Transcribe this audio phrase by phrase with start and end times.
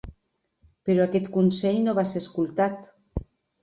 [0.89, 2.95] Però aquest consell no va ser escoltat.